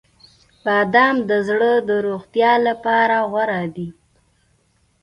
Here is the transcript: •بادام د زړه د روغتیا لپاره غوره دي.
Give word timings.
•بادام 0.63 1.15
د 1.29 1.31
زړه 1.47 1.71
د 1.89 1.91
روغتیا 2.07 2.53
لپاره 2.67 3.17
غوره 3.31 3.63
دي. 3.75 3.89